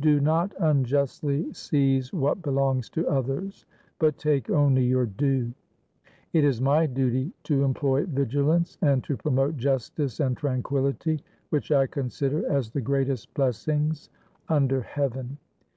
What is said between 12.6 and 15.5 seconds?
the greatest blessings under heaven."